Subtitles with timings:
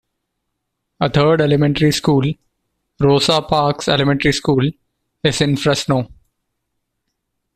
[0.99, 2.23] A third elementary school,
[2.99, 4.71] Rosa Parks Elementary School,
[5.23, 6.09] is in Fresno.